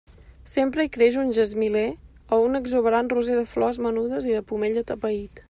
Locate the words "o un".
2.37-2.61